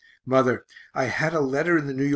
[0.25, 1.99] Mother, I had a letter in the N.
[1.99, 2.09] Y.